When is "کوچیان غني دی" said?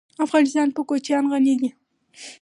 0.89-1.69